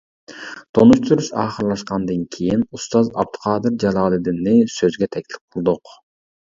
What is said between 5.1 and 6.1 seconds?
تەكلىپ قىلدۇق.